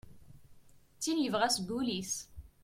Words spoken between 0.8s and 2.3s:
D tin yebɣa seg wul-is.